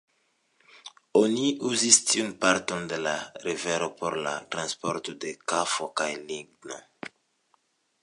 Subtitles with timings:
[1.19, 3.15] Oni uzis tiun parton de la
[3.45, 6.85] rivero por la transporto de kafo kaj ligno.